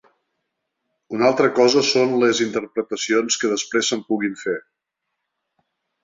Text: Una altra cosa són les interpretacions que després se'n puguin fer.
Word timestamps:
Una 1.17 1.25
altra 1.33 1.49
cosa 1.59 1.83
són 1.89 2.15
les 2.23 2.41
interpretacions 2.45 3.37
que 3.43 3.51
després 3.51 3.91
se'n 3.91 4.01
puguin 4.07 4.39
fer. 4.45 4.55